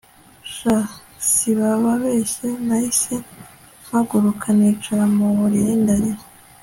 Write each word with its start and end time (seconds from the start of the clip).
sha 0.53 0.75
sibababeshya 1.29 2.49
nahise 2.67 3.15
mpaguruka 3.87 4.47
nicara 4.57 5.05
mu 5.15 5.27
buriri 5.37 5.73
ndarira 5.83 6.23